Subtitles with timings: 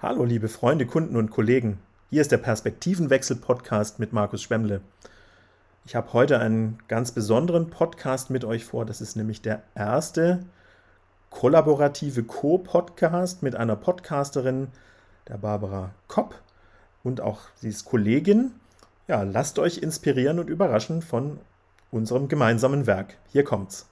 [0.00, 1.80] Hallo, liebe Freunde, Kunden und Kollegen.
[2.10, 4.80] Hier ist der Perspektivenwechsel-Podcast mit Markus Schwemmle.
[5.84, 8.86] Ich habe heute einen ganz besonderen Podcast mit euch vor.
[8.86, 10.44] Das ist nämlich der erste
[11.30, 14.68] kollaborative Co-Podcast mit einer Podcasterin,
[15.26, 16.40] der Barbara Kopp.
[17.02, 18.52] Und auch sie ist Kollegin.
[19.08, 21.40] Ja, lasst euch inspirieren und überraschen von
[21.90, 23.16] unserem gemeinsamen Werk.
[23.32, 23.88] Hier kommt's.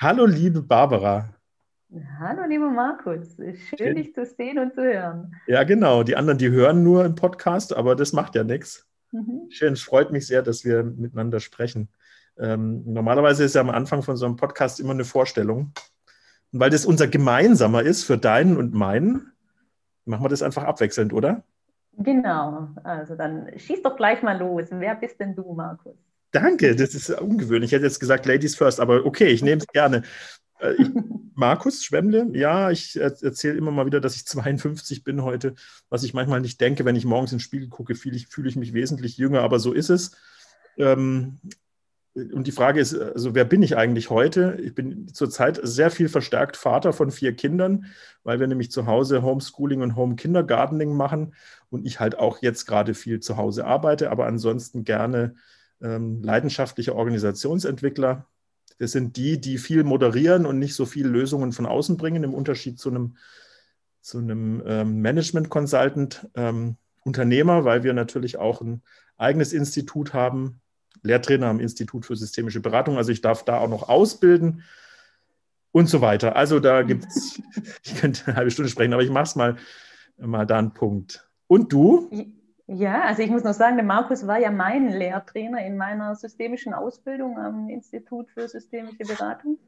[0.00, 1.30] Hallo, liebe Barbara.
[2.18, 3.36] Hallo, lieber Markus.
[3.36, 5.32] Schön, Schön, dich zu sehen und zu hören.
[5.46, 6.02] Ja, genau.
[6.02, 8.88] Die anderen, die hören nur im Podcast, aber das macht ja nichts.
[9.12, 9.46] Mhm.
[9.50, 11.88] Schön, es freut mich sehr, dass wir miteinander sprechen.
[12.36, 15.72] Ähm, normalerweise ist ja am Anfang von so einem Podcast immer eine Vorstellung.
[16.52, 19.32] Und weil das unser gemeinsamer ist für deinen und meinen,
[20.04, 21.44] machen wir das einfach abwechselnd, oder?
[21.96, 22.70] Genau.
[22.82, 24.66] Also dann schieß doch gleich mal los.
[24.70, 25.94] Wer bist denn du, Markus?
[26.32, 27.70] Danke, das ist ungewöhnlich.
[27.70, 30.02] Ich hätte jetzt gesagt Ladies first, aber okay, ich nehme es gerne.
[30.60, 30.88] Äh, ich,
[31.34, 35.54] Markus Schwemmle, ja, ich erzähle immer mal wieder, dass ich 52 bin heute,
[35.88, 38.56] was ich manchmal nicht denke, wenn ich morgens ins Spiegel gucke, fühle ich, fühle ich
[38.56, 40.16] mich wesentlich jünger, aber so ist es.
[40.76, 41.40] Ähm,
[42.14, 44.56] und die Frage ist, also wer bin ich eigentlich heute?
[44.62, 47.86] Ich bin zurzeit sehr viel verstärkt Vater von vier Kindern,
[48.22, 51.34] weil wir nämlich zu Hause Homeschooling und Home Kindergartening machen
[51.70, 55.34] und ich halt auch jetzt gerade viel zu Hause arbeite, aber ansonsten gerne
[55.82, 58.26] ähm, leidenschaftlicher Organisationsentwickler.
[58.78, 62.34] Das sind die, die viel moderieren und nicht so viele Lösungen von außen bringen, im
[62.34, 63.16] Unterschied zu einem,
[64.00, 68.82] zu einem ähm, Management Consultant ähm, Unternehmer, weil wir natürlich auch ein
[69.16, 70.60] eigenes Institut haben,
[71.02, 72.96] Lehrtrainer am Institut für systemische Beratung.
[72.96, 74.62] Also ich darf da auch noch ausbilden
[75.70, 76.34] und so weiter.
[76.36, 77.40] Also da gibt es,
[77.84, 79.56] ich könnte eine halbe Stunde sprechen, aber ich mache es mal,
[80.18, 81.28] mal da einen Punkt.
[81.46, 82.10] Und du?
[82.66, 86.72] Ja, also ich muss noch sagen, der Markus war ja mein Lehrtrainer in meiner systemischen
[86.72, 89.58] Ausbildung am Institut für systemische Beratung.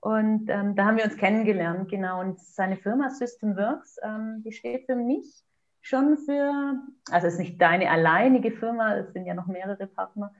[0.00, 2.20] Und ähm, da haben wir uns kennengelernt, genau.
[2.20, 5.44] Und seine Firma Systemworks, ähm, die steht für mich
[5.80, 6.74] schon für,
[7.10, 10.32] also es ist nicht deine alleinige Firma, es sind ja noch mehrere Partner,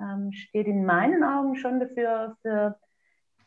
[0.00, 2.78] ähm, steht in meinen Augen schon dafür für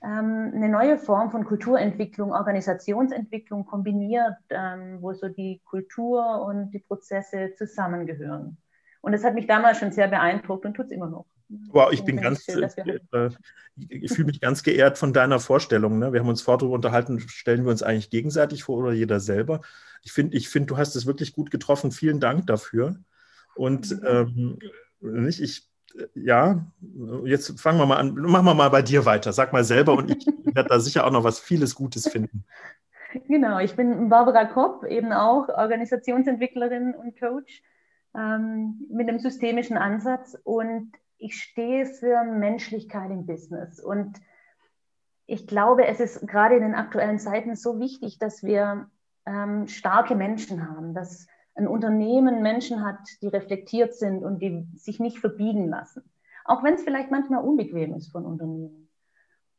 [0.03, 7.53] eine neue Form von Kulturentwicklung, Organisationsentwicklung kombiniert, ähm, wo so die Kultur und die Prozesse
[7.55, 8.57] zusammengehören.
[9.01, 11.25] Und das hat mich damals schon sehr beeindruckt und tut es immer noch.
[11.67, 13.29] Wow, ich bin ganz, schön, äh,
[13.89, 15.99] ich fühle mich ganz geehrt von deiner Vorstellung.
[15.99, 16.13] Ne?
[16.13, 19.61] Wir haben uns vorher darüber unterhalten, stellen wir uns eigentlich gegenseitig vor oder jeder selber.
[20.01, 21.91] Ich finde, ich find, du hast es wirklich gut getroffen.
[21.91, 22.95] Vielen Dank dafür.
[23.55, 24.59] Und ähm,
[25.01, 25.70] nicht, ich
[26.13, 26.65] ja,
[27.25, 28.13] jetzt fangen wir mal an.
[28.15, 29.33] Machen wir mal bei dir weiter.
[29.33, 30.25] Sag mal selber und ich
[30.55, 32.45] werde da sicher auch noch was vieles Gutes finden.
[33.27, 37.61] Genau, ich bin Barbara Kopp, eben auch Organisationsentwicklerin und Coach
[38.15, 43.79] ähm, mit einem systemischen Ansatz und ich stehe für Menschlichkeit im Business.
[43.79, 44.19] Und
[45.27, 48.89] ich glaube, es ist gerade in den aktuellen Zeiten so wichtig, dass wir
[49.25, 54.99] ähm, starke Menschen haben, dass ein Unternehmen Menschen hat, die reflektiert sind und die sich
[54.99, 56.03] nicht verbiegen lassen.
[56.45, 58.89] Auch wenn es vielleicht manchmal unbequem ist von Unternehmen.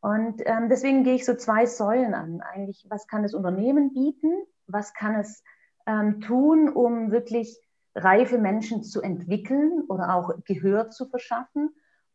[0.01, 2.41] Und ähm, deswegen gehe ich so zwei Säulen an.
[2.41, 4.33] Eigentlich, was kann das Unternehmen bieten?
[4.67, 5.45] Was kann es
[5.87, 7.57] ähm, tun, um wirklich
[7.95, 11.71] reife Menschen zu entwickeln oder auch Gehör zu verschaffen?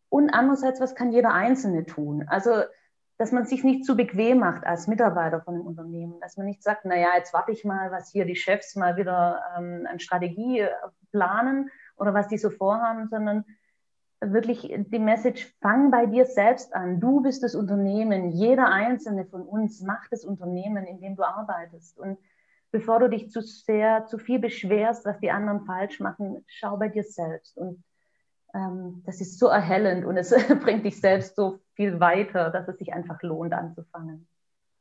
[0.09, 2.25] Und andererseits, was kann jeder Einzelne tun?
[2.27, 2.63] Also
[3.17, 6.61] dass man sich nicht zu bequem macht als Mitarbeiter von einem Unternehmen, dass man nicht
[6.61, 10.59] sagt, naja, jetzt warte ich mal, was hier die Chefs mal wieder ähm, an Strategie
[10.59, 10.69] äh,
[11.11, 13.43] planen oder was die so vorhaben, sondern
[14.19, 16.99] wirklich die Message, fang bei dir selbst an.
[16.99, 18.31] Du bist das Unternehmen.
[18.31, 21.99] Jeder einzelne von uns macht das Unternehmen, in dem du arbeitest.
[21.99, 22.17] Und
[22.71, 26.89] bevor du dich zu sehr, zu viel beschwerst, was die anderen falsch machen, schau bei
[26.89, 27.57] dir selbst.
[27.57, 27.83] Und
[28.57, 30.29] ähm, das ist so erhellend und es
[30.63, 34.27] bringt dich selbst so viel weiter, dass es sich einfach lohnt anzufangen.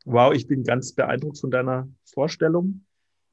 [0.05, 2.85] Wow, ich bin ganz beeindruckt von deiner Vorstellung.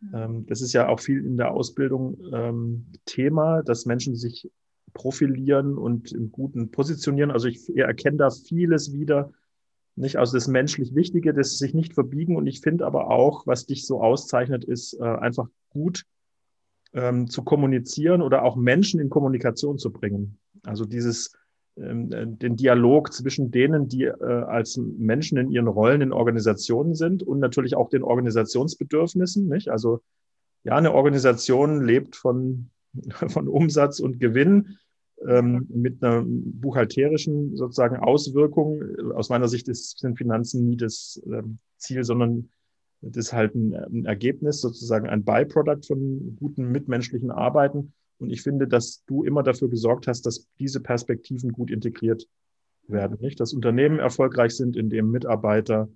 [0.01, 0.11] Mhm.
[0.13, 4.51] Ähm, das ist ja auch viel in der Ausbildung ähm, Thema, dass Menschen sich
[4.93, 7.31] profilieren und im Guten positionieren.
[7.31, 9.31] Also ich erkenne da vieles wieder,
[9.95, 10.18] nicht?
[10.18, 12.35] Also das menschlich Wichtige, das sich nicht verbiegen.
[12.35, 16.03] Und ich finde aber auch, was dich so auszeichnet, ist äh, einfach gut
[16.94, 20.38] ähm, zu kommunizieren oder auch Menschen in Kommunikation zu bringen.
[20.63, 21.34] Also dieses,
[21.75, 26.94] ähm, äh, den Dialog zwischen denen, die äh, als Menschen in ihren Rollen in Organisationen
[26.94, 29.69] sind und natürlich auch den Organisationsbedürfnissen, nicht?
[29.69, 30.01] Also,
[30.63, 32.69] ja, eine Organisation lebt von,
[33.28, 34.78] von Umsatz und Gewinn
[35.28, 38.81] ähm, mit einer buchhalterischen sozusagen Auswirkung.
[39.16, 42.50] Aus meiner Sicht ist, sind Finanzen nie das ähm, Ziel, sondern
[43.03, 47.94] das ist halt ein, ein Ergebnis, sozusagen ein Byproduct von guten mitmenschlichen Arbeiten.
[48.17, 52.27] Und ich finde, dass du immer dafür gesorgt hast, dass diese Perspektiven gut integriert
[52.88, 53.17] werden.
[53.19, 53.39] Nicht?
[53.39, 55.89] Dass Unternehmen erfolgreich sind, indem Mitarbeiter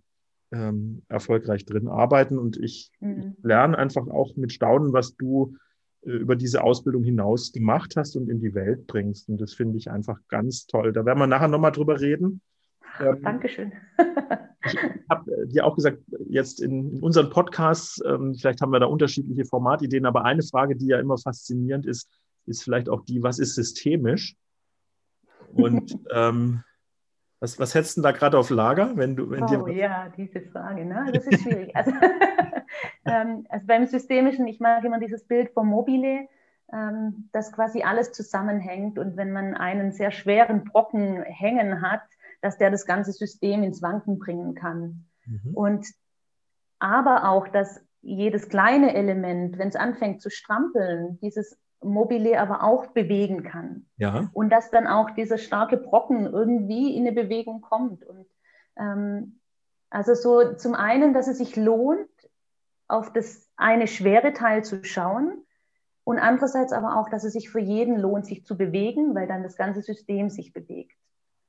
[0.52, 2.38] ähm, erfolgreich drin arbeiten.
[2.38, 3.36] Und ich mhm.
[3.42, 5.56] lerne einfach auch mit Staunen, was du
[6.02, 9.30] äh, über diese Ausbildung hinaus gemacht hast und in die Welt bringst.
[9.30, 10.94] Und das finde ich einfach ganz toll.
[10.94, 12.42] Da werden wir nachher nochmal drüber reden.
[13.00, 13.74] Ähm, Dankeschön.
[14.66, 14.78] ich
[15.10, 18.88] habe äh, dir auch gesagt, jetzt in, in unseren Podcasts, ähm, vielleicht haben wir da
[18.88, 22.10] unterschiedliche Formatideen, aber eine Frage, die ja immer faszinierend ist,
[22.46, 24.36] ist vielleicht auch die, was ist systemisch?
[25.54, 26.64] Und ähm,
[27.40, 30.86] was, was hättest du da gerade auf Lager, wenn du, wenn oh, ja, diese Frage,
[30.86, 31.12] ne?
[31.14, 31.76] Das ist schwierig.
[31.76, 31.92] also,
[33.06, 36.28] ähm, also, beim Systemischen, ich mag immer dieses Bild vom Mobile,
[36.74, 42.02] ähm, dass quasi alles zusammenhängt und wenn man einen sehr schweren Brocken hängen hat,
[42.48, 45.06] dass der das ganze System ins Wanken bringen kann.
[45.26, 45.54] Mhm.
[45.54, 45.86] Und
[46.80, 52.88] aber auch, dass jedes kleine Element, wenn es anfängt zu strampeln, dieses Mobile aber auch
[52.88, 53.88] bewegen kann.
[53.98, 54.30] Ja.
[54.32, 58.06] Und dass dann auch dieser starke Brocken irgendwie in eine Bewegung kommt.
[58.06, 58.26] Und
[58.78, 59.42] ähm,
[59.90, 62.08] also so zum einen, dass es sich lohnt,
[62.88, 65.44] auf das eine schwere Teil zu schauen
[66.06, 69.44] und andererseits aber auch, dass es sich für jeden lohnt, sich zu bewegen, weil dann
[69.44, 70.98] das ganze System sich bewegt.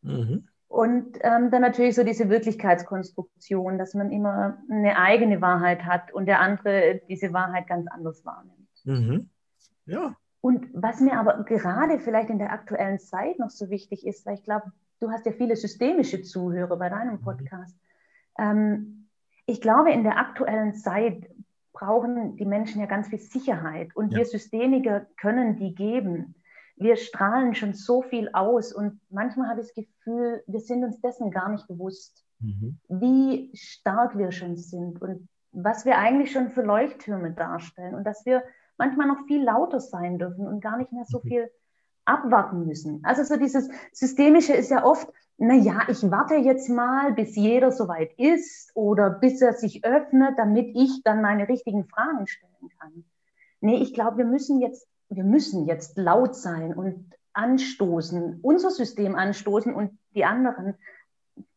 [0.03, 0.49] Mhm.
[0.69, 6.26] Und ähm, dann natürlich so diese Wirklichkeitskonstruktion, dass man immer eine eigene Wahrheit hat und
[6.26, 8.69] der andere diese Wahrheit ganz anders wahrnimmt.
[8.85, 9.31] Mhm.
[9.87, 10.15] Ja.
[10.43, 14.35] Und was mir aber gerade vielleicht in der aktuellen Zeit noch so wichtig ist, weil
[14.35, 14.70] ich glaube,
[15.00, 17.23] du hast ja viele systemische Zuhörer bei deinem mhm.
[17.23, 17.75] Podcast.
[18.38, 19.09] Ähm,
[19.47, 21.29] ich glaube, in der aktuellen Zeit
[21.73, 24.19] brauchen die Menschen ja ganz viel Sicherheit und ja.
[24.19, 26.35] wir Systemiker können die geben.
[26.78, 31.00] Wir strahlen schon so viel aus und manchmal habe ich das Gefühl, wir sind uns
[31.00, 32.78] dessen gar nicht bewusst, mhm.
[32.88, 38.25] wie stark wir schon sind und was wir eigentlich schon für Leuchttürme darstellen und dass
[38.26, 38.42] wir
[38.76, 41.28] manchmal noch viel lauter sein dürfen und gar nicht mehr so mhm.
[41.28, 41.50] viel
[42.04, 43.00] abwarten müssen.
[43.04, 47.70] Also so dieses Systemische ist ja oft, na ja, ich warte jetzt mal, bis jeder
[47.70, 53.04] soweit ist oder bis er sich öffnet, damit ich dann meine richtigen Fragen stellen kann.
[53.60, 59.14] Nee, ich glaube, wir müssen jetzt, wir müssen jetzt laut sein und anstoßen, unser System
[59.14, 60.75] anstoßen und die anderen,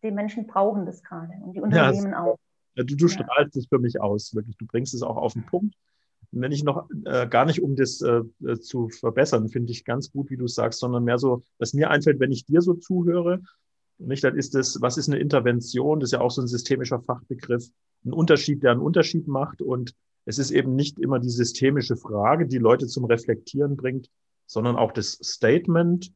[0.04, 2.38] die Menschen brauchen das gerade und die Unternehmen ja, auch.
[2.76, 3.12] Ja, du, du ja.
[3.12, 4.58] strahlst es für mich aus, wirklich.
[4.58, 5.76] Du bringst es auch auf den Punkt
[6.32, 10.12] wenn ich noch äh, gar nicht, um das äh, äh, zu verbessern, finde ich ganz
[10.12, 13.42] gut, wie du sagst, sondern mehr so, was mir einfällt, wenn ich dir so zuhöre,
[13.98, 16.00] nicht, dann ist das, was ist eine Intervention?
[16.00, 17.68] Das ist ja auch so ein systemischer Fachbegriff,
[18.04, 19.62] ein Unterschied, der einen Unterschied macht.
[19.62, 19.94] Und
[20.26, 24.10] es ist eben nicht immer die systemische Frage, die Leute zum Reflektieren bringt,
[24.46, 26.12] sondern auch das Statement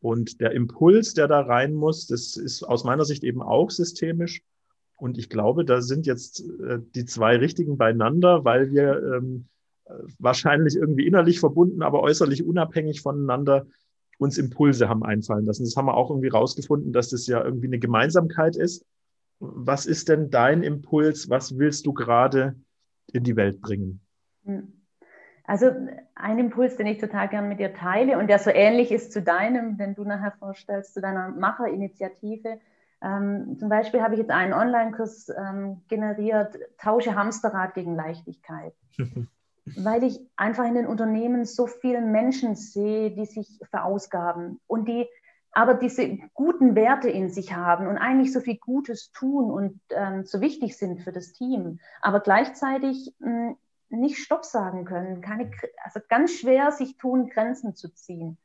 [0.00, 2.06] und der Impuls, der da rein muss.
[2.06, 4.42] Das ist aus meiner Sicht eben auch systemisch.
[4.96, 9.46] Und ich glaube, da sind jetzt äh, die zwei richtigen beieinander, weil wir ähm,
[10.18, 13.66] wahrscheinlich irgendwie innerlich verbunden, aber äußerlich unabhängig voneinander
[14.18, 15.64] uns Impulse haben einfallen lassen.
[15.64, 18.84] Das haben wir auch irgendwie rausgefunden, dass das ja irgendwie eine Gemeinsamkeit ist.
[19.38, 21.30] Was ist denn dein Impuls?
[21.30, 22.56] Was willst du gerade
[23.12, 24.00] in die Welt bringen?
[25.44, 25.70] Also
[26.14, 29.22] ein Impuls, den ich total gern mit dir teile und der so ähnlich ist zu
[29.22, 32.60] deinem, den du nachher vorstellst, zu deiner Macherinitiative.
[33.00, 38.74] Ähm, zum Beispiel habe ich jetzt einen Online-Kurs ähm, generiert, Tausche Hamsterrad gegen Leichtigkeit.
[39.76, 45.06] weil ich einfach in den Unternehmen so viele Menschen sehe, die sich verausgaben und die
[45.52, 50.24] aber diese guten Werte in sich haben und eigentlich so viel Gutes tun und ähm,
[50.24, 53.56] so wichtig sind für das Team, aber gleichzeitig mh, hm,
[53.90, 55.50] nicht Stopp sagen können, keine,
[55.82, 58.36] also ganz schwer sich tun, Grenzen zu ziehen.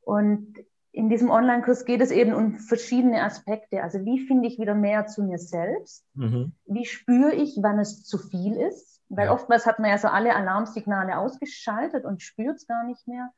[0.00, 0.56] Und
[0.92, 3.82] in diesem Online-Kurs geht es eben um verschiedene Aspekte.
[3.82, 6.04] Also wie finde ich wieder mehr zu mir selbst?
[6.14, 6.52] Mhm.
[6.64, 9.02] Wie spüre ich, wann es zu viel ist?
[9.08, 9.32] Weil ja.
[9.32, 13.30] oftmals hat man ja so alle Alarmsignale ausgeschaltet und spürt es gar nicht mehr.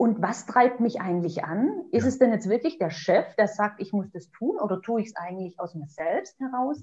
[0.00, 1.84] Und was treibt mich eigentlich an?
[1.90, 2.08] Ist ja.
[2.08, 5.08] es denn jetzt wirklich der Chef, der sagt, ich muss das tun oder tue ich
[5.08, 6.82] es eigentlich aus mir selbst heraus?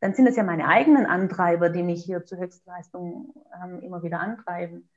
[0.00, 3.32] Dann sind es ja meine eigenen Antreiber, die mich hier zur Höchstleistung
[3.64, 4.90] ähm, immer wieder antreiben.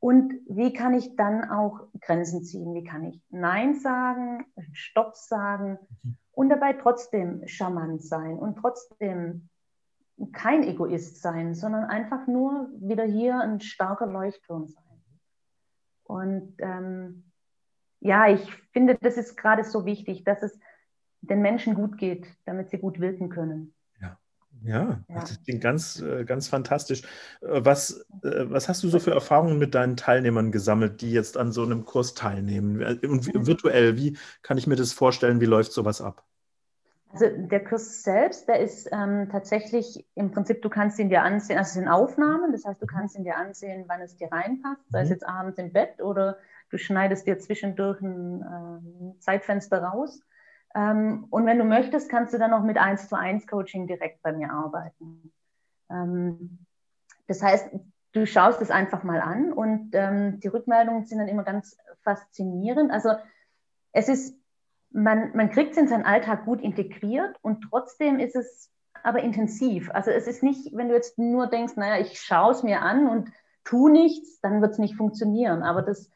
[0.00, 2.74] Und wie kann ich dann auch Grenzen ziehen?
[2.74, 6.16] Wie kann ich Nein sagen, Stopp sagen mhm.
[6.32, 9.48] und dabei trotzdem charmant sein und trotzdem
[10.32, 14.89] kein Egoist sein, sondern einfach nur wieder hier ein starker Leuchtturm sein.
[16.10, 17.22] Und ähm,
[18.00, 20.58] ja, ich finde, das ist gerade so wichtig, dass es
[21.20, 23.74] den Menschen gut geht, damit sie gut wirken können.
[24.00, 24.18] Ja,
[24.62, 25.20] ja, ja.
[25.20, 27.02] das klingt ganz, äh, ganz fantastisch.
[27.42, 31.36] Äh, was, äh, was hast du so für Erfahrungen mit deinen Teilnehmern gesammelt, die jetzt
[31.36, 32.82] an so einem Kurs teilnehmen?
[33.04, 35.40] Und virtuell, wie kann ich mir das vorstellen?
[35.40, 36.24] Wie läuft sowas ab?
[37.12, 41.58] Also der Kurs selbst, der ist ähm, tatsächlich im Prinzip, du kannst ihn dir ansehen,
[41.58, 44.82] also es sind Aufnahmen, das heißt, du kannst ihn dir ansehen, wann es dir reinpasst,
[44.90, 45.14] sei es mhm.
[45.14, 46.38] jetzt abends im Bett oder
[46.70, 50.20] du schneidest dir zwischendurch ein äh, Zeitfenster raus.
[50.74, 54.22] Ähm, und wenn du möchtest, kannst du dann auch mit 1 zu 1 Coaching direkt
[54.22, 55.32] bei mir arbeiten.
[55.90, 56.64] Ähm,
[57.26, 57.70] das heißt,
[58.12, 62.90] du schaust es einfach mal an und ähm, die Rückmeldungen sind dann immer ganz faszinierend.
[62.90, 63.10] Also
[63.92, 64.39] es ist,
[64.92, 68.70] man, man kriegt es in seinen Alltag gut integriert und trotzdem ist es
[69.02, 69.90] aber intensiv.
[69.92, 73.08] Also es ist nicht, wenn du jetzt nur denkst, naja, ich schaue es mir an
[73.08, 73.30] und
[73.64, 75.62] tu nichts, dann wird es nicht funktionieren.
[75.62, 76.10] Aber das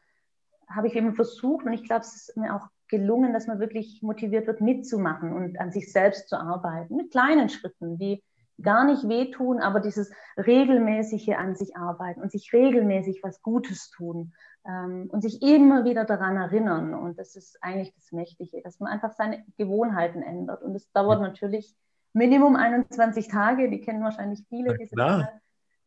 [0.69, 4.01] habe ich eben versucht und ich glaube, es ist mir auch gelungen, dass man wirklich
[4.03, 8.23] motiviert wird, mitzumachen und an sich selbst zu arbeiten, mit kleinen Schritten, die
[8.61, 14.33] gar nicht wehtun, aber dieses regelmäßige an sich arbeiten und sich regelmäßig was Gutes tun
[14.67, 16.93] ähm, und sich immer wieder daran erinnern.
[16.93, 20.63] Und das ist eigentlich das Mächtige, dass man einfach seine Gewohnheiten ändert.
[20.63, 21.75] Und es dauert natürlich
[22.13, 25.29] Minimum 21 Tage, die kennen wahrscheinlich viele, diese.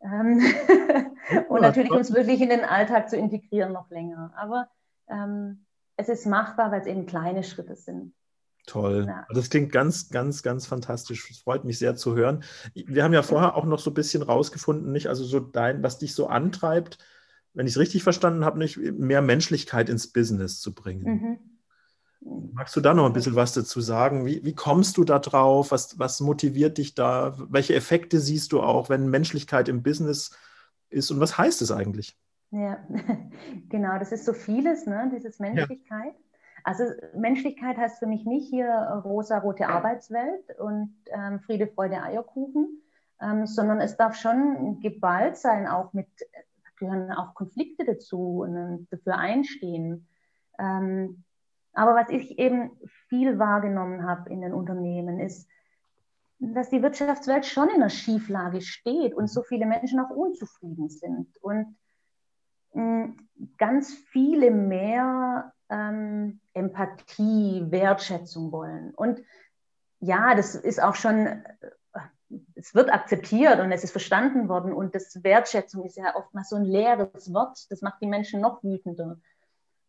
[0.00, 0.40] Ähm,
[1.48, 4.32] und natürlich, um es wirklich in den Alltag zu integrieren, noch länger.
[4.36, 4.68] Aber
[5.08, 5.64] ähm,
[5.96, 8.14] es ist machbar, weil es eben kleine Schritte sind.
[8.66, 9.06] Toll.
[9.08, 9.26] Ja.
[9.30, 11.30] Das klingt ganz, ganz, ganz fantastisch.
[11.30, 12.44] Es freut mich sehr zu hören.
[12.74, 15.08] Wir haben ja vorher auch noch so ein bisschen rausgefunden, nicht?
[15.08, 16.98] Also so dein, was dich so antreibt,
[17.58, 21.38] wenn ich es richtig verstanden habe, nicht mehr Menschlichkeit ins Business zu bringen.
[22.20, 22.52] Mhm.
[22.52, 24.24] Magst du da noch ein bisschen was dazu sagen?
[24.24, 25.72] Wie, wie kommst du da drauf?
[25.72, 27.34] Was, was motiviert dich da?
[27.50, 30.38] Welche Effekte siehst du auch, wenn Menschlichkeit im Business
[30.88, 31.10] ist?
[31.10, 32.16] Und was heißt es eigentlich?
[32.52, 32.78] Ja,
[33.68, 35.10] genau, das ist so vieles, ne?
[35.12, 36.14] dieses Menschlichkeit.
[36.14, 36.60] Ja.
[36.62, 36.84] Also
[37.16, 38.70] Menschlichkeit heißt für mich nicht hier
[39.04, 42.82] rosa-rote Arbeitswelt und ähm, Friede, Freude, Eierkuchen,
[43.20, 46.06] ähm, sondern es darf schon geballt sein, auch mit,
[46.78, 50.06] gehören auch Konflikte dazu und dafür einstehen.
[50.58, 51.24] Ähm,
[51.72, 52.72] aber was ich eben
[53.08, 55.48] viel wahrgenommen habe in den Unternehmen ist,
[56.40, 61.36] dass die Wirtschaftswelt schon in einer Schieflage steht und so viele Menschen auch unzufrieden sind.
[61.40, 61.76] Und
[63.56, 68.94] ganz viele mehr ähm, Empathie, Wertschätzung wollen.
[68.94, 69.22] Und
[70.00, 71.42] ja, das ist auch schon,
[72.54, 74.72] es wird akzeptiert und es ist verstanden worden.
[74.72, 77.66] Und das Wertschätzung ist ja oftmals so ein leeres Wort.
[77.70, 79.18] Das macht die Menschen noch wütender.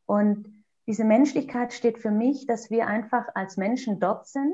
[0.06, 0.48] Und
[0.88, 4.54] diese Menschlichkeit steht für mich, dass wir einfach als Menschen dort sind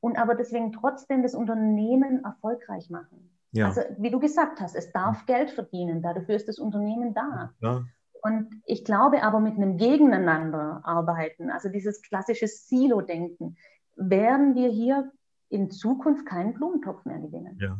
[0.00, 3.30] und aber deswegen trotzdem das Unternehmen erfolgreich machen.
[3.52, 3.66] Ja.
[3.66, 7.54] Also wie du gesagt hast, es darf Geld verdienen, dafür ist das Unternehmen da.
[7.60, 7.84] Ja.
[8.22, 13.56] Und ich glaube aber mit einem Gegeneinander arbeiten, also dieses klassische Silo-Denken,
[13.94, 15.12] werden wir hier
[15.48, 17.58] in Zukunft keinen Blumentopf mehr gewinnen.
[17.60, 17.78] Ja.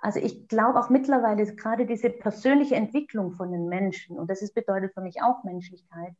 [0.00, 4.54] Also ich glaube auch mittlerweile gerade diese persönliche Entwicklung von den Menschen, und das ist,
[4.54, 6.14] bedeutet für mich auch Menschlichkeit,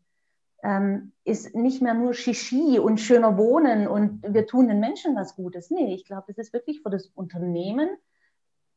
[0.63, 5.35] ähm, ist nicht mehr nur Shishi und schöner Wohnen und wir tun den Menschen was
[5.35, 5.71] Gutes.
[5.71, 7.89] Nee, ich glaube, das ist wirklich für das Unternehmen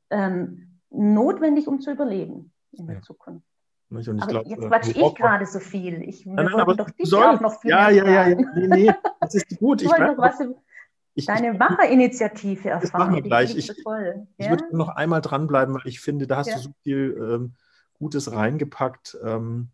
[0.10, 3.01] ähm, notwendig, um zu überleben in der ja.
[3.01, 3.45] Zukunft.
[3.89, 6.01] Und aber glaub, jetzt quatsche ich gerade so viel.
[6.03, 8.36] Ich nein, nein, aber doch dich soll, auch noch viel Ja, ja, ja, ja.
[8.55, 9.81] Nee, nee, das ist gut.
[9.81, 10.39] ich wollte noch was
[11.13, 12.82] ich, deine Wache-Initiative erfahren.
[12.82, 13.55] Das machen wir gleich.
[13.55, 13.84] Ich, ich,
[14.38, 14.50] ja?
[14.50, 16.55] würde noch einmal dranbleiben, weil ich finde, da hast ja.
[16.55, 17.53] du so viel ähm,
[17.93, 19.17] Gutes reingepackt.
[19.24, 19.70] Ähm,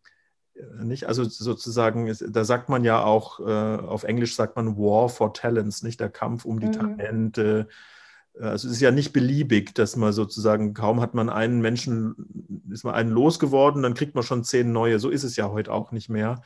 [0.56, 1.08] äh, nicht?
[1.08, 5.84] Also sozusagen, da sagt man ja auch, äh, auf Englisch sagt man War for Talents,
[5.84, 6.72] nicht der Kampf um die mhm.
[6.74, 7.68] Talente,
[8.40, 12.84] also es ist ja nicht beliebig, dass man sozusagen, kaum hat man einen Menschen, ist
[12.84, 15.00] man einen losgeworden, dann kriegt man schon zehn neue.
[15.00, 16.42] So ist es ja heute auch nicht mehr.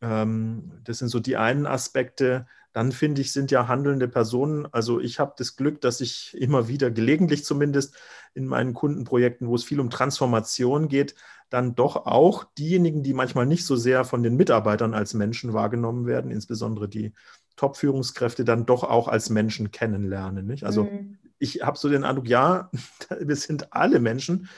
[0.00, 2.46] Ähm, das sind so die einen Aspekte.
[2.72, 4.66] Dann finde ich, sind ja handelnde Personen.
[4.72, 7.96] Also ich habe das Glück, dass ich immer wieder, gelegentlich zumindest
[8.34, 11.14] in meinen Kundenprojekten, wo es viel um Transformation geht,
[11.50, 16.06] dann doch auch diejenigen, die manchmal nicht so sehr von den Mitarbeitern als Menschen wahrgenommen
[16.06, 17.12] werden, insbesondere die
[17.56, 20.46] Top-Führungskräfte dann doch auch als Menschen kennenlernen.
[20.46, 20.64] Nicht?
[20.64, 21.18] Also mhm.
[21.38, 22.70] ich habe so den Eindruck, ja,
[23.20, 24.48] wir sind alle Menschen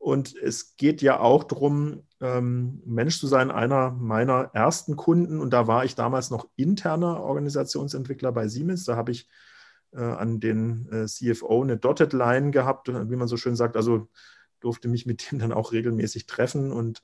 [0.00, 3.50] und es geht ja auch darum, ähm, Mensch zu sein.
[3.50, 8.96] Einer meiner ersten Kunden, und da war ich damals noch interner Organisationsentwickler bei Siemens, da
[8.96, 9.28] habe ich
[9.92, 14.08] äh, an den äh, CFO eine Dotted Line gehabt, wie man so schön sagt, also
[14.60, 16.72] durfte mich mit dem dann auch regelmäßig treffen.
[16.72, 17.02] Und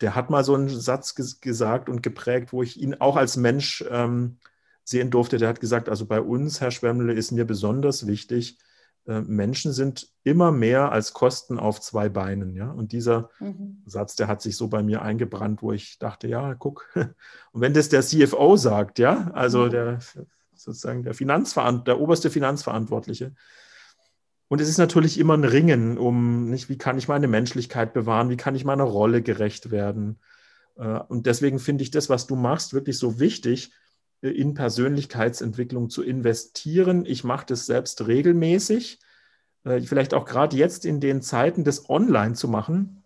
[0.00, 3.36] der hat mal so einen Satz ges gesagt und geprägt, wo ich ihn auch als
[3.36, 4.38] Mensch ähm,
[4.84, 8.58] sehen durfte, der hat gesagt, also bei uns, Herr Schwemmle, ist mir besonders wichtig,
[9.04, 12.54] Menschen sind immer mehr als Kosten auf zwei Beinen.
[12.54, 12.70] Ja?
[12.70, 13.82] Und dieser mhm.
[13.84, 16.88] Satz, der hat sich so bei mir eingebrannt, wo ich dachte, ja, guck.
[17.52, 19.70] Und wenn das der CFO sagt, ja, also mhm.
[19.70, 19.98] der
[20.54, 23.34] sozusagen der Finanzverant der oberste Finanzverantwortliche.
[24.48, 28.28] Und es ist natürlich immer ein Ringen um, nicht, wie kann ich meine Menschlichkeit bewahren,
[28.30, 30.20] wie kann ich meiner Rolle gerecht werden.
[30.76, 33.72] Äh, und deswegen finde ich das, was du machst, wirklich so wichtig,
[34.30, 37.04] in Persönlichkeitsentwicklung zu investieren.
[37.04, 39.00] Ich mache das selbst regelmäßig,
[39.64, 43.02] äh, vielleicht auch gerade jetzt in den Zeiten, das online zu machen.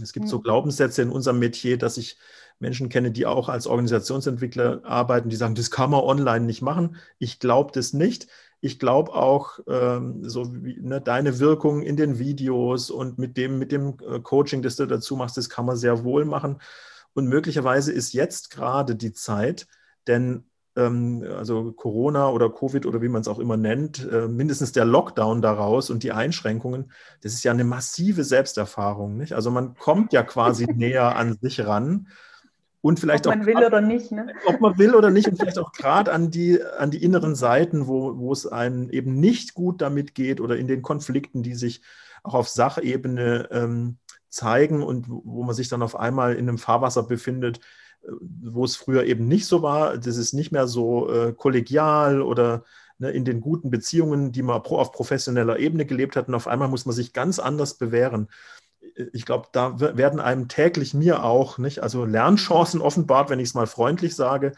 [0.00, 2.16] Es gibt so Glaubenssätze in unserem Metier, dass ich
[2.58, 6.96] Menschen kenne, die auch als Organisationsentwickler arbeiten, die sagen, das kann man online nicht machen.
[7.18, 8.28] Ich glaube das nicht.
[8.60, 13.58] Ich glaube auch, ähm, so wie ne, deine Wirkung in den Videos und mit dem,
[13.58, 16.60] mit dem äh, Coaching, das du dazu machst, das kann man sehr wohl machen.
[17.12, 19.66] Und möglicherweise ist jetzt gerade die Zeit,
[20.06, 20.44] denn
[20.76, 24.84] ähm, also Corona oder Covid oder wie man es auch immer nennt, äh, mindestens der
[24.84, 29.16] Lockdown daraus und die Einschränkungen, das ist ja eine massive Selbsterfahrung.
[29.16, 29.34] Nicht?
[29.34, 32.08] Also man kommt ja quasi näher an sich ran.
[32.80, 34.10] Und vielleicht ob man auch will grad, oder nicht.
[34.10, 34.34] Ne?
[34.46, 37.86] Ob man will oder nicht und vielleicht auch gerade an die, an die inneren Seiten,
[37.86, 41.82] wo, wo es einem eben nicht gut damit geht oder in den Konflikten, die sich
[42.24, 47.04] auch auf Sachebene ähm, zeigen und wo man sich dann auf einmal in einem Fahrwasser
[47.04, 47.60] befindet,
[48.08, 49.96] wo es früher eben nicht so war.
[49.96, 52.64] Das ist nicht mehr so äh, kollegial oder
[52.98, 56.28] ne, in den guten Beziehungen, die man pro, auf professioneller Ebene gelebt hat.
[56.28, 58.28] Und auf einmal muss man sich ganz anders bewähren.
[59.12, 63.54] Ich glaube, da werden einem täglich mir auch, nicht, also Lernchancen offenbart, wenn ich es
[63.54, 64.52] mal freundlich sage,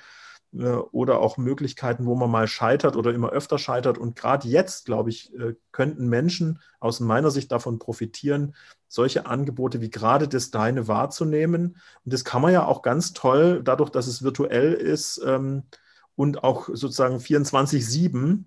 [0.54, 3.98] oder auch Möglichkeiten, wo man mal scheitert oder immer öfter scheitert.
[3.98, 8.54] Und gerade jetzt, glaube ich, äh, könnten Menschen aus meiner Sicht davon profitieren,
[8.86, 11.76] solche Angebote wie gerade das Deine wahrzunehmen.
[12.04, 15.64] Und das kann man ja auch ganz toll, dadurch, dass es virtuell ist ähm,
[16.14, 18.44] und auch sozusagen 24-7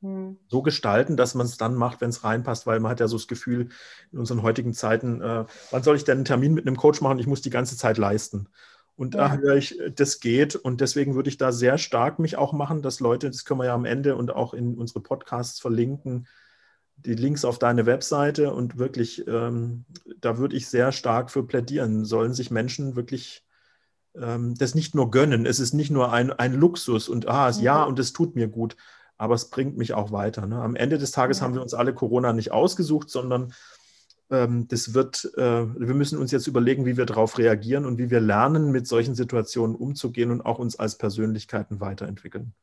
[0.00, 0.38] hm.
[0.48, 3.18] so gestalten, dass man es dann macht, wenn es reinpasst, weil man hat ja so
[3.18, 3.68] das Gefühl
[4.10, 7.18] in unseren heutigen Zeiten, äh, wann soll ich denn einen Termin mit einem Coach machen?
[7.18, 8.48] Ich muss die ganze Zeit leisten.
[8.96, 10.54] Und da höre ich, das geht.
[10.54, 13.66] Und deswegen würde ich da sehr stark mich auch machen, dass Leute, das können wir
[13.66, 16.26] ja am Ende und auch in unsere Podcasts verlinken,
[16.96, 19.86] die Links auf deine Webseite und wirklich, ähm,
[20.20, 22.04] da würde ich sehr stark für plädieren.
[22.04, 23.44] Sollen sich Menschen wirklich
[24.14, 25.46] ähm, das nicht nur gönnen.
[25.46, 27.60] Es ist nicht nur ein, ein Luxus und ah, mhm.
[27.60, 28.76] ja, und es tut mir gut,
[29.16, 30.46] aber es bringt mich auch weiter.
[30.46, 30.56] Ne?
[30.56, 31.44] Am Ende des Tages ja.
[31.44, 33.52] haben wir uns alle Corona nicht ausgesucht, sondern
[34.32, 38.20] das wird, äh, wir müssen uns jetzt überlegen, wie wir darauf reagieren und wie wir
[38.20, 42.54] lernen, mit solchen Situationen umzugehen und auch uns als Persönlichkeiten weiterentwickeln.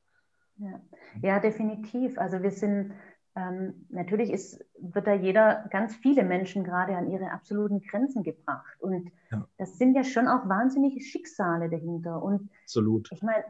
[0.58, 0.82] Ja,
[1.22, 2.18] ja definitiv.
[2.18, 2.94] Also wir sind,
[3.36, 8.82] ähm, natürlich ist, wird da jeder, ganz viele Menschen gerade an ihre absoluten Grenzen gebracht.
[8.82, 9.48] Und ja.
[9.58, 12.24] das sind ja schon auch wahnsinnige Schicksale dahinter.
[12.24, 13.10] Und Absolut.
[13.12, 13.44] Ich meine,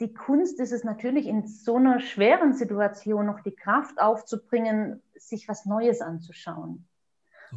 [0.00, 5.48] die Kunst ist es natürlich in so einer schweren Situation noch die Kraft aufzubringen, sich
[5.48, 6.86] was Neues anzuschauen.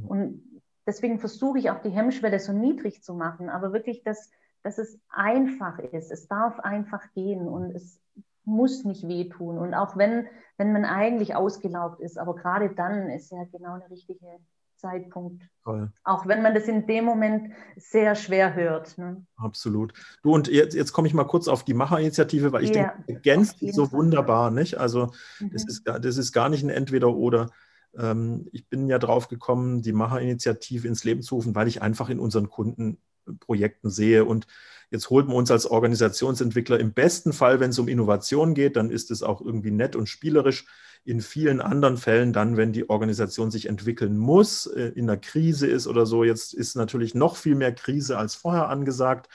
[0.01, 4.31] Und deswegen versuche ich auch die Hemmschwelle so niedrig zu machen, aber wirklich, dass,
[4.63, 6.11] dass es einfach ist.
[6.11, 7.99] Es darf einfach gehen und es
[8.45, 9.57] muss nicht wehtun.
[9.57, 10.27] Und auch wenn,
[10.57, 14.39] wenn man eigentlich ausgelaugt ist, aber gerade dann ist ja genau der richtige
[14.83, 15.41] Zeitpunkt.
[15.63, 15.91] Toll.
[16.03, 18.97] Auch wenn man das in dem Moment sehr schwer hört.
[18.97, 19.25] Ne?
[19.37, 19.93] Absolut.
[20.23, 23.13] Du, und jetzt, jetzt komme ich mal kurz auf die Macherinitiative, weil ich ja, denke,
[23.13, 23.99] ergänzt so Fall.
[23.99, 24.77] wunderbar, nicht?
[24.77, 25.51] Also mhm.
[25.51, 27.49] das, ist, das ist gar nicht ein Entweder-Oder.
[27.97, 32.09] Ähm, ich bin ja drauf gekommen, die Macherinitiative ins Leben zu rufen, weil ich einfach
[32.09, 34.25] in unseren Kundenprojekten sehe.
[34.25, 34.47] Und
[34.91, 38.89] jetzt holt man uns als Organisationsentwickler im besten Fall, wenn es um Innovation geht, dann
[38.89, 40.65] ist es auch irgendwie nett und spielerisch.
[41.05, 45.67] In vielen anderen Fällen dann, wenn die Organisation sich entwickeln muss, äh, in einer Krise
[45.67, 46.23] ist oder so.
[46.23, 49.27] Jetzt ist natürlich noch viel mehr Krise als vorher angesagt.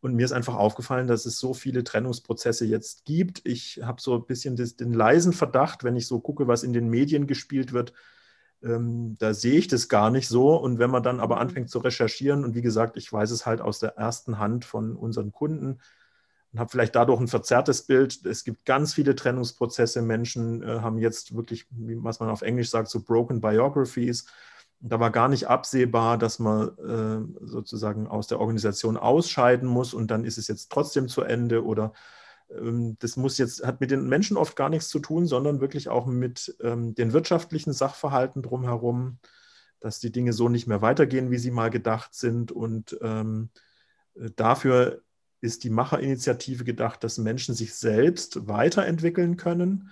[0.00, 3.40] Und mir ist einfach aufgefallen, dass es so viele Trennungsprozesse jetzt gibt.
[3.44, 6.88] Ich habe so ein bisschen den leisen Verdacht, wenn ich so gucke, was in den
[6.88, 7.92] Medien gespielt wird,
[8.62, 10.56] ähm, da sehe ich das gar nicht so.
[10.56, 11.42] Und wenn man dann aber mhm.
[11.42, 14.96] anfängt zu recherchieren, und wie gesagt, ich weiß es halt aus der ersten Hand von
[14.96, 15.80] unseren Kunden
[16.52, 18.24] und habe vielleicht dadurch ein verzerrtes Bild.
[18.24, 20.02] Es gibt ganz viele Trennungsprozesse.
[20.02, 24.26] Menschen äh, haben jetzt wirklich, was man auf Englisch sagt, so broken biographies
[24.80, 30.10] da war gar nicht absehbar, dass man äh, sozusagen aus der Organisation ausscheiden muss und
[30.10, 31.92] dann ist es jetzt trotzdem zu Ende oder
[32.50, 35.88] ähm, das muss jetzt, hat mit den Menschen oft gar nichts zu tun, sondern wirklich
[35.88, 39.18] auch mit ähm, den wirtschaftlichen Sachverhalten drumherum,
[39.80, 42.52] dass die Dinge so nicht mehr weitergehen, wie sie mal gedacht sind.
[42.52, 43.50] Und ähm,
[44.14, 45.02] äh, dafür
[45.40, 49.90] ist die Macherinitiative gedacht, dass Menschen sich selbst weiterentwickeln können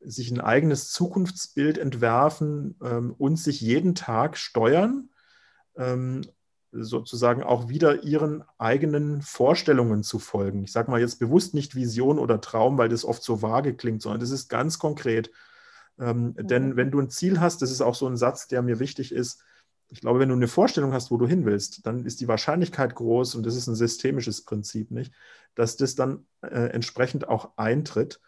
[0.00, 5.10] sich ein eigenes Zukunftsbild entwerfen ähm, und sich jeden Tag steuern,
[5.76, 6.22] ähm,
[6.72, 10.64] sozusagen auch wieder ihren eigenen Vorstellungen zu folgen.
[10.64, 14.02] Ich sage mal jetzt bewusst nicht Vision oder Traum, weil das oft so vage klingt,
[14.02, 15.30] sondern das ist ganz konkret.
[15.98, 16.46] Ähm, mhm.
[16.46, 19.12] Denn wenn du ein Ziel hast, das ist auch so ein Satz, der mir wichtig
[19.12, 19.42] ist,
[19.88, 22.94] ich glaube, wenn du eine Vorstellung hast, wo du hin willst, dann ist die Wahrscheinlichkeit
[22.94, 25.12] groß, und das ist ein systemisches Prinzip, nicht,
[25.54, 28.20] dass das dann äh, entsprechend auch eintritt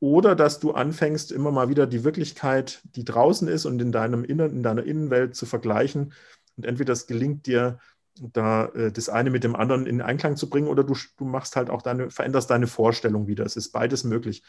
[0.00, 4.24] oder dass du anfängst, immer mal wieder die Wirklichkeit, die draußen ist und in deinem
[4.24, 6.12] Innern, in deiner Innenwelt zu vergleichen.
[6.56, 7.78] Und entweder es gelingt dir,
[8.20, 11.56] da äh, das eine mit dem anderen in Einklang zu bringen, oder du, du machst
[11.56, 13.44] halt auch deine, veränderst deine Vorstellung wieder.
[13.44, 14.42] Es ist beides möglich.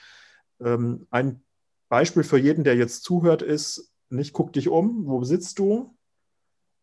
[0.59, 1.41] Ähm, ein
[1.89, 5.95] Beispiel für jeden, der jetzt zuhört, ist, nicht guck dich um, wo sitzt du?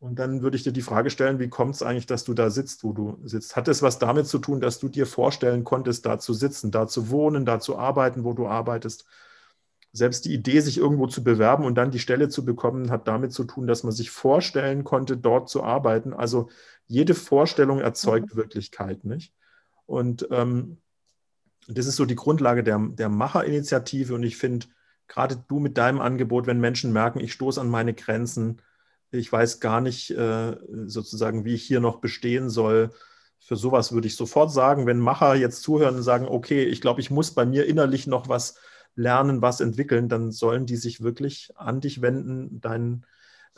[0.03, 2.51] Und dann würde ich dir die Frage stellen, wie kommt es eigentlich, dass du da
[2.51, 3.55] sitzt, wo du sitzt?
[3.55, 6.89] Hat es was damit zu tun, dass du dir vorstellen konntest, da zu sitzen, da
[6.89, 9.05] zu wohnen, da zu arbeiten, wo du arbeitest?
[9.93, 13.33] Selbst die Idee, sich irgendwo zu bewerben und dann die Stelle zu bekommen, hat damit
[13.33, 16.15] zu tun, dass man sich vorstellen konnte, dort zu arbeiten.
[16.15, 16.49] Also
[16.89, 18.39] jede Vorstellung erzeugt mhm.
[18.39, 19.33] Wirklichkeit, nicht?
[19.87, 20.79] Und ähm,
[21.69, 24.17] das ist so die Grundlage der, der Macherinitiative.
[24.17, 24.67] Und ich finde,
[25.07, 28.61] gerade du mit deinem Angebot, wenn Menschen merken, ich stoße an meine Grenzen,
[29.13, 32.91] ich weiß gar nicht äh, sozusagen, wie ich hier noch bestehen soll.
[33.39, 37.01] Für sowas würde ich sofort sagen, wenn Macher jetzt zuhören und sagen, okay, ich glaube,
[37.01, 38.59] ich muss bei mir innerlich noch was
[38.95, 43.05] lernen, was entwickeln, dann sollen die sich wirklich an dich wenden, dein,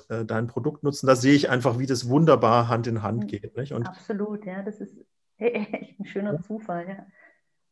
[0.08, 1.06] äh, dein Produkt nutzen.
[1.06, 3.56] Da sehe ich einfach, wie das wunderbar Hand in Hand geht.
[3.56, 3.72] Nicht?
[3.72, 4.96] Und Absolut, ja, das ist
[5.36, 7.06] echt ein schöner Zufall, ja.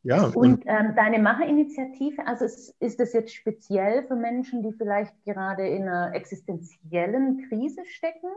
[0.03, 4.73] Ja, und, und ähm, deine Macherinitiative, also ist, ist das jetzt speziell für Menschen, die
[4.73, 8.27] vielleicht gerade in einer existenziellen Krise stecken?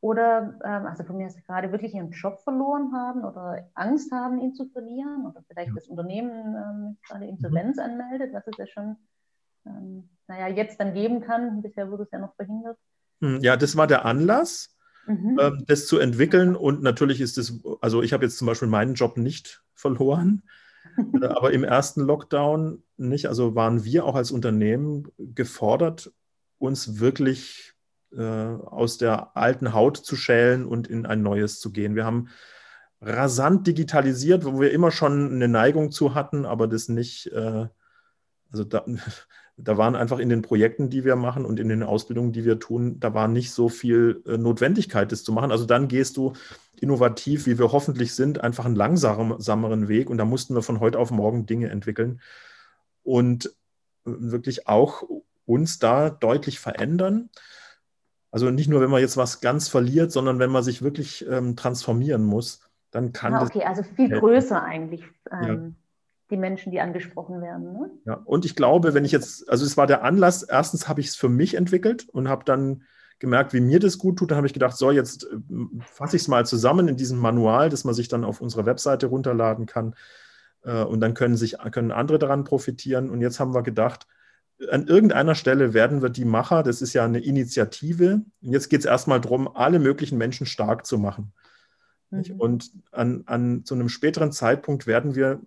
[0.00, 4.38] Oder, ähm, also von mir aus gerade wirklich ihren Job verloren haben oder Angst haben,
[4.38, 5.74] ihn zu verlieren oder vielleicht ja.
[5.74, 7.82] das Unternehmen ähm, gerade Insolvenz mhm.
[7.82, 8.96] anmeldet, was es ja schon,
[9.66, 11.62] ähm, naja, jetzt dann geben kann.
[11.62, 12.78] Bisher wurde es ja noch verhindert.
[13.22, 15.36] Hm, ja, das war der Anlass, mhm.
[15.40, 16.54] ähm, das zu entwickeln.
[16.54, 20.42] Und natürlich ist es, also ich habe jetzt zum Beispiel meinen Job nicht verloren.
[21.20, 23.26] Äh, aber im ersten Lockdown nicht.
[23.26, 26.12] Also waren wir auch als Unternehmen gefordert,
[26.58, 27.74] uns wirklich
[28.12, 31.94] äh, aus der alten Haut zu schälen und in ein neues zu gehen.
[31.94, 32.28] Wir haben
[33.00, 37.68] rasant digitalisiert, wo wir immer schon eine Neigung zu hatten, aber das nicht, äh,
[38.50, 38.84] also da,
[39.60, 42.60] da waren einfach in den Projekten, die wir machen und in den Ausbildungen, die wir
[42.60, 45.50] tun, da war nicht so viel äh, Notwendigkeit, das zu machen.
[45.50, 46.34] Also dann gehst du
[46.80, 50.10] innovativ, wie wir hoffentlich sind, einfach einen langsameren Weg.
[50.10, 52.20] Und da mussten wir von heute auf morgen Dinge entwickeln
[53.02, 53.50] und äh,
[54.04, 55.02] wirklich auch
[55.44, 57.28] uns da deutlich verändern.
[58.30, 61.56] Also nicht nur, wenn man jetzt was ganz verliert, sondern wenn man sich wirklich ähm,
[61.56, 62.60] transformieren muss,
[62.92, 65.02] dann kann ah, okay, also viel größer eigentlich.
[65.32, 65.72] Ähm, ja
[66.30, 67.72] die Menschen, die angesprochen werden.
[67.72, 67.90] Ne?
[68.04, 71.08] Ja, und ich glaube, wenn ich jetzt, also es war der Anlass, erstens habe ich
[71.08, 72.82] es für mich entwickelt und habe dann
[73.18, 74.30] gemerkt, wie mir das gut tut.
[74.30, 75.36] Dann habe ich gedacht, so, jetzt äh,
[75.80, 79.06] fasse ich es mal zusammen in diesem Manual, das man sich dann auf unserer Webseite
[79.06, 79.94] runterladen kann.
[80.62, 83.10] Äh, und dann können sich können andere daran profitieren.
[83.10, 84.06] Und jetzt haben wir gedacht,
[84.70, 88.80] an irgendeiner Stelle werden wir die Macher, das ist ja eine Initiative, und jetzt geht
[88.80, 91.32] es erstmal darum, alle möglichen Menschen stark zu machen.
[92.10, 92.34] Mhm.
[92.38, 95.40] Und an, an zu einem späteren Zeitpunkt werden wir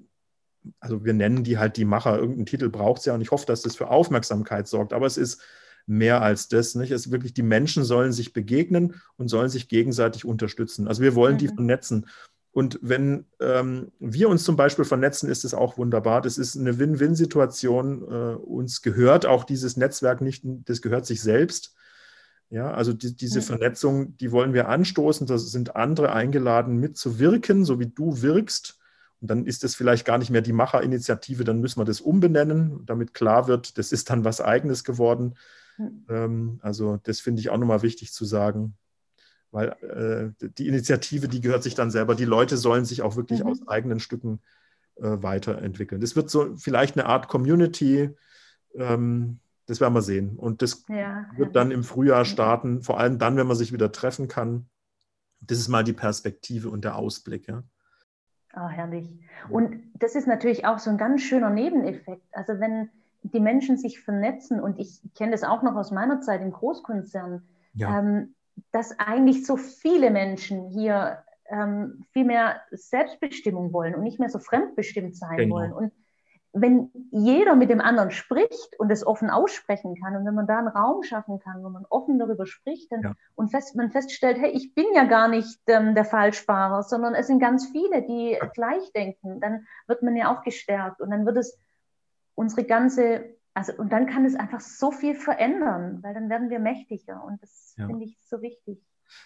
[0.79, 3.45] also wir nennen die halt die Macher, irgendeinen Titel braucht es ja und ich hoffe,
[3.45, 5.41] dass das für Aufmerksamkeit sorgt, aber es ist
[5.85, 6.75] mehr als das.
[6.75, 6.91] Nicht?
[6.91, 10.87] Es ist wirklich, die Menschen sollen sich begegnen und sollen sich gegenseitig unterstützen.
[10.87, 11.39] Also wir wollen mhm.
[11.39, 12.07] die vernetzen.
[12.53, 16.21] Und wenn ähm, wir uns zum Beispiel vernetzen, ist es auch wunderbar.
[16.21, 18.03] Das ist eine Win-Win-Situation.
[18.03, 21.75] Äh, uns gehört auch dieses Netzwerk nicht, das gehört sich selbst.
[22.49, 23.43] Ja, also die, diese mhm.
[23.43, 25.27] Vernetzung, die wollen wir anstoßen.
[25.27, 28.77] Da sind andere eingeladen, mitzuwirken, so wie du wirkst.
[29.21, 32.85] Und dann ist es vielleicht gar nicht mehr die Macherinitiative, dann müssen wir das umbenennen,
[32.85, 35.35] damit klar wird, das ist dann was Eigenes geworden.
[35.77, 36.59] Mhm.
[36.61, 38.75] also das finde ich auch nochmal wichtig zu sagen,
[39.51, 39.69] weil
[40.39, 42.13] äh, die Initiative, die gehört sich dann selber.
[42.13, 43.47] Die Leute sollen sich auch wirklich mhm.
[43.49, 44.41] aus eigenen Stücken
[44.95, 46.01] äh, weiterentwickeln.
[46.01, 48.09] Das wird so vielleicht eine Art Community.
[48.75, 50.37] Ähm, das werden wir sehen.
[50.37, 53.91] Und das ja, wird dann im Frühjahr starten, vor allem dann, wenn man sich wieder
[53.91, 54.67] treffen kann.
[55.39, 57.47] Das ist mal die Perspektive und der Ausblick.
[57.47, 57.63] Ja.
[58.53, 59.09] Ah, herrlich.
[59.49, 62.23] Und das ist natürlich auch so ein ganz schöner Nebeneffekt.
[62.33, 62.89] Also wenn
[63.23, 67.43] die Menschen sich vernetzen, und ich kenne das auch noch aus meiner Zeit im Großkonzern,
[67.73, 67.99] ja.
[67.99, 68.35] ähm,
[68.71, 74.39] dass eigentlich so viele Menschen hier ähm, viel mehr Selbstbestimmung wollen und nicht mehr so
[74.39, 75.55] fremdbestimmt sein genau.
[75.55, 75.73] wollen.
[75.73, 75.91] Und
[76.53, 80.59] wenn jeder mit dem anderen spricht und es offen aussprechen kann und wenn man da
[80.59, 83.13] einen Raum schaffen kann, wo man offen darüber spricht dann, ja.
[83.35, 87.27] und fest, man feststellt, hey, ich bin ja gar nicht ähm, der Falschfahrer, sondern es
[87.27, 88.45] sind ganz viele, die ja.
[88.47, 91.57] gleich denken, dann wird man ja auch gestärkt und dann wird es
[92.35, 96.59] unsere ganze, also und dann kann es einfach so viel verändern, weil dann werden wir
[96.59, 97.87] mächtiger und das ja.
[97.87, 98.77] finde ich so wichtig.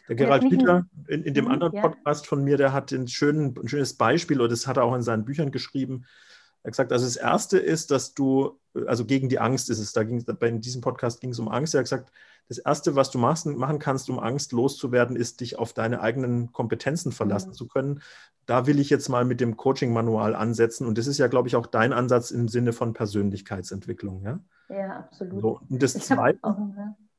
[0.08, 3.56] Der Gerald Hüther in, in, dem mhm, anderen Podcast von mir, der hat ein, schönen,
[3.58, 6.06] ein schönes Beispiel, oder das hat er auch in seinen Büchern geschrieben,
[6.72, 10.24] gesagt, also das Erste ist, dass du, also gegen die Angst ist es, da ging
[10.40, 11.74] bei diesem Podcast ging es um Angst.
[11.74, 12.12] Er hat gesagt,
[12.48, 16.52] das Erste, was du machst, machen kannst, um Angst loszuwerden, ist, dich auf deine eigenen
[16.52, 17.54] Kompetenzen verlassen mhm.
[17.54, 18.02] zu können.
[18.46, 20.86] Da will ich jetzt mal mit dem Coaching-Manual ansetzen.
[20.86, 24.22] Und das ist ja, glaube ich, auch dein Ansatz im Sinne von Persönlichkeitsentwicklung.
[24.24, 25.42] Ja, ja absolut.
[25.42, 26.58] So, und, das zweite, auch,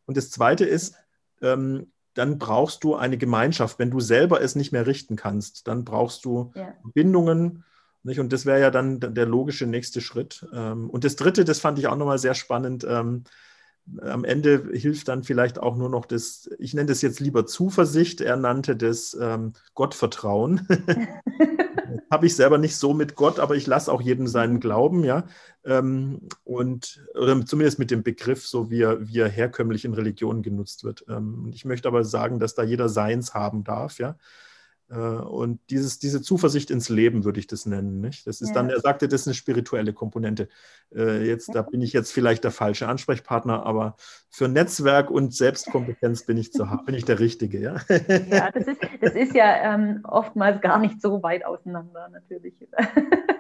[0.07, 0.95] und das Zweite ist,
[1.43, 3.79] ähm, dann brauchst du eine Gemeinschaft.
[3.79, 6.73] Wenn du selber es nicht mehr richten kannst, dann brauchst du ja.
[6.95, 7.65] Bindungen
[8.07, 8.21] nicht?
[8.21, 10.47] Und das wäre ja dann der logische nächste Schritt.
[10.53, 12.87] Ähm, und das Dritte, das fand ich auch nochmal sehr spannend.
[12.89, 13.25] Ähm,
[14.01, 18.21] am Ende hilft dann vielleicht auch nur noch das, ich nenne das jetzt lieber Zuversicht,
[18.21, 20.67] er nannte das ähm, Gottvertrauen.
[22.11, 25.25] Habe ich selber nicht so mit Gott, aber ich lasse auch jedem seinen Glauben, ja.
[26.45, 30.85] Und oder zumindest mit dem Begriff, so wie er, wie er herkömmlich in Religionen genutzt
[30.85, 31.05] wird.
[31.51, 34.17] Ich möchte aber sagen, dass da jeder Seins haben darf, ja.
[34.89, 38.01] Äh, und dieses, diese Zuversicht ins Leben würde ich das nennen.
[38.01, 38.27] Nicht?
[38.27, 38.55] Das ist ja.
[38.55, 40.49] dann, er sagte, das ist eine spirituelle Komponente.
[40.95, 43.97] Äh, jetzt, da bin ich jetzt vielleicht der falsche Ansprechpartner, aber
[44.31, 47.59] für Netzwerk und Selbstkompetenz bin ich, zu, bin ich der Richtige.
[47.59, 47.77] Ja,
[48.29, 52.55] ja das, ist, das ist ja ähm, oftmals gar nicht so weit auseinander, natürlich.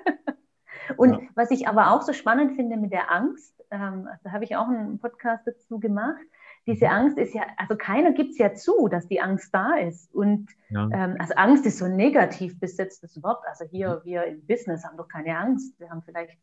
[0.96, 1.20] und ja.
[1.34, 4.68] was ich aber auch so spannend finde mit der Angst, ähm, da habe ich auch
[4.68, 6.24] einen Podcast dazu gemacht,
[6.66, 10.12] diese Angst ist ja, also keiner gibt es ja zu, dass die Angst da ist.
[10.12, 10.88] Und ja.
[10.92, 13.38] ähm, also Angst ist so ein negativ besetztes Wort.
[13.48, 15.78] Also hier, wir im Business haben doch keine Angst.
[15.78, 16.36] Wir haben vielleicht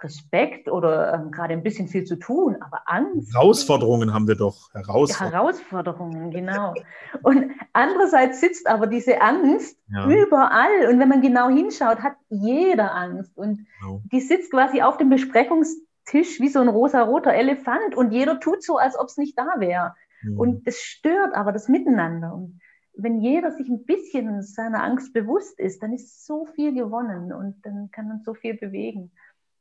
[0.00, 3.34] Respekt oder ähm, gerade ein bisschen viel zu tun, aber Angst.
[3.34, 4.72] Herausforderungen haben wir doch.
[4.74, 6.74] Herausforderungen, Herausforderungen genau.
[7.22, 10.06] Und andererseits sitzt aber diese Angst ja.
[10.08, 10.88] überall.
[10.88, 13.36] Und wenn man genau hinschaut, hat jeder Angst.
[13.36, 14.02] Und genau.
[14.12, 18.62] die sitzt quasi auf dem Besprechungs Tisch wie so ein rosa-roter Elefant und jeder tut
[18.62, 19.94] so, als ob es nicht da wäre.
[20.22, 20.38] Mhm.
[20.38, 22.34] Und es stört aber das Miteinander.
[22.34, 22.60] Und
[22.94, 27.56] wenn jeder sich ein bisschen seiner Angst bewusst ist, dann ist so viel gewonnen und
[27.62, 29.10] dann kann man so viel bewegen.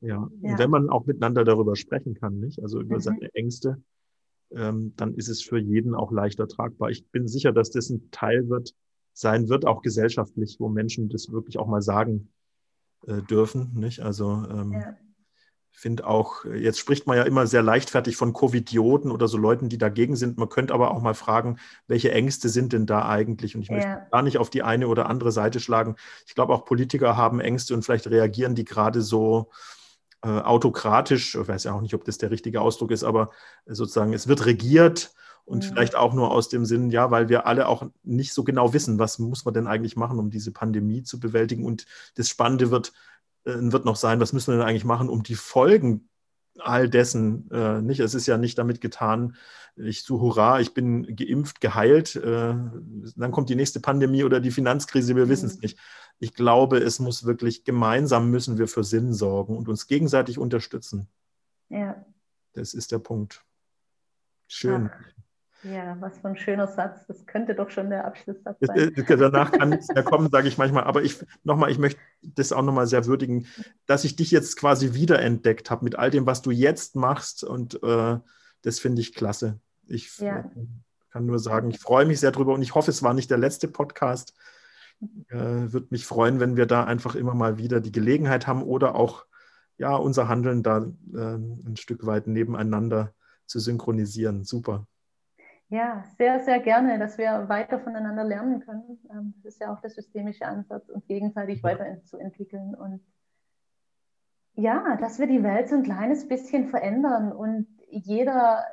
[0.01, 0.51] Ja, ja.
[0.51, 2.61] und wenn man auch miteinander darüber sprechen kann, nicht?
[2.61, 3.01] Also über mhm.
[3.01, 3.81] seine Ängste,
[4.51, 6.89] ähm, dann ist es für jeden auch leichter tragbar.
[6.89, 8.75] Ich bin sicher, dass das ein Teil wird,
[9.13, 12.29] sein wird, auch gesellschaftlich, wo Menschen das wirklich auch mal sagen
[13.07, 14.01] äh, dürfen, nicht?
[14.01, 14.95] Also ähm, ja
[15.75, 19.77] finde auch, jetzt spricht man ja immer sehr leichtfertig von Covidioten oder so Leuten, die
[19.77, 20.37] dagegen sind.
[20.37, 21.57] Man könnte aber auch mal fragen,
[21.87, 23.55] welche Ängste sind denn da eigentlich?
[23.55, 23.75] Und ich ja.
[23.75, 25.95] möchte gar nicht auf die eine oder andere Seite schlagen.
[26.25, 29.49] Ich glaube, auch Politiker haben Ängste und vielleicht reagieren die gerade so
[30.23, 31.35] äh, autokratisch.
[31.35, 33.31] Ich weiß ja auch nicht, ob das der richtige Ausdruck ist, aber
[33.65, 35.11] sozusagen, es wird regiert
[35.45, 35.69] und ja.
[35.69, 38.99] vielleicht auch nur aus dem Sinn, ja, weil wir alle auch nicht so genau wissen,
[38.99, 41.65] was muss man denn eigentlich machen, um diese Pandemie zu bewältigen.
[41.65, 42.93] Und das Spannende wird, äh,
[43.45, 46.09] wird noch sein, was müssen wir denn eigentlich machen, um die Folgen
[46.59, 47.99] all dessen äh, nicht.
[47.99, 49.35] Es ist ja nicht damit getan,
[49.75, 52.53] ich so hurra, ich bin geimpft, geheilt, äh,
[53.15, 55.29] dann kommt die nächste Pandemie oder die Finanzkrise, wir mhm.
[55.29, 55.79] wissen es nicht.
[56.19, 61.07] Ich glaube, es muss wirklich gemeinsam müssen wir für Sinn sorgen und uns gegenseitig unterstützen.
[61.69, 62.05] Ja.
[62.53, 63.43] Das ist der Punkt.
[64.47, 64.91] Schön.
[64.93, 65.12] Ach.
[65.63, 67.07] Ja, was für ein schöner Satz.
[67.07, 68.93] Das könnte doch schon der Abschlusssatz sein.
[68.95, 70.83] Äh, danach kann nichts mehr kommen, sage ich manchmal.
[70.83, 73.47] Aber ich nochmal, ich möchte das auch nochmal sehr würdigen,
[73.85, 77.43] dass ich dich jetzt quasi wiederentdeckt habe mit all dem, was du jetzt machst.
[77.43, 78.19] Und äh,
[78.61, 79.59] das finde ich klasse.
[79.87, 80.39] Ich ja.
[80.39, 80.65] Äh,
[81.11, 83.37] kann nur sagen, ich freue mich sehr drüber und ich hoffe, es war nicht der
[83.37, 84.33] letzte Podcast.
[85.29, 88.95] Äh, Würde mich freuen, wenn wir da einfach immer mal wieder die Gelegenheit haben oder
[88.95, 89.25] auch
[89.77, 93.13] ja, unser Handeln da äh, ein Stück weit nebeneinander
[93.45, 94.43] zu synchronisieren.
[94.43, 94.87] Super.
[95.69, 98.99] Ja, sehr, sehr gerne, dass wir weiter voneinander lernen können.
[99.11, 103.01] Ähm, das ist ja auch der systemische Ansatz, uns gegenseitig weiterzuentwickeln und
[104.55, 108.63] ja, dass wir die Welt so ein kleines bisschen verändern und jeder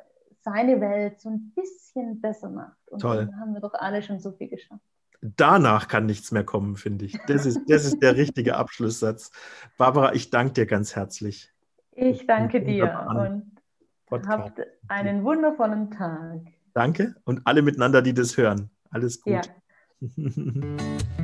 [0.41, 2.77] seine Welt so ein bisschen besser macht.
[2.89, 3.25] Und Toll.
[3.25, 4.81] dann haben wir doch alle schon so viel geschafft.
[5.21, 7.17] Danach kann nichts mehr kommen, finde ich.
[7.27, 9.31] Das ist, das ist der richtige Abschlusssatz.
[9.77, 11.53] Barbara, ich danke dir ganz herzlich.
[11.91, 13.05] Ich danke dir
[14.09, 16.41] und habt einen wundervollen Tag.
[16.73, 18.69] Danke und alle miteinander, die das hören.
[18.89, 19.33] Alles gut.
[19.33, 19.41] Ja.